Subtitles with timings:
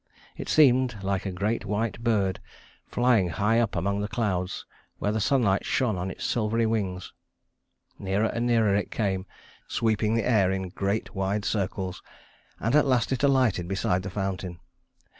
[0.35, 2.39] It seemed like a great white bird,
[2.87, 4.65] flying high up among the clouds,
[4.97, 7.13] where the sunlight shone on its silvery wings.
[7.99, 9.27] Nearer and nearer it came,
[9.67, 12.01] sweeping the air in great wide circles,
[12.59, 14.59] and at last it alighted beside the fountain.